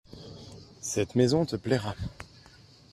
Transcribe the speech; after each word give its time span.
Cette 0.81 1.13
maison 1.13 1.45
te 1.45 1.55
plaira. 1.55 1.93